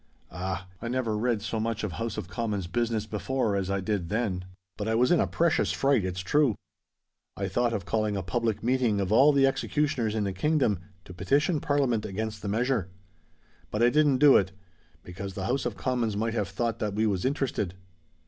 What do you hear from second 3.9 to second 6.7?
then:—but I was in a precious fright, it's true.